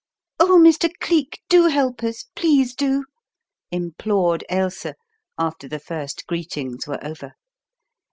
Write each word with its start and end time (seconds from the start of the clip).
"Oh, 0.39 0.57
Mr. 0.59 0.89
Cleek, 0.99 1.41
do 1.47 1.67
help 1.67 2.03
us 2.03 2.25
please 2.35 2.73
do," 2.73 3.05
implored 3.69 4.43
Ailsa, 4.49 4.95
after 5.37 5.67
the 5.69 5.77
first 5.79 6.25
greetings 6.25 6.87
were 6.87 6.97
over. 7.05 7.33